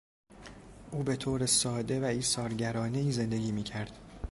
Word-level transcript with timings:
او 0.91 1.03
به 1.03 1.15
طور 1.15 1.45
ساده 1.45 2.01
و 2.01 2.03
ایثارگرانهای 2.03 3.11
زندگی 3.11 3.51
میکرد. 3.51 3.97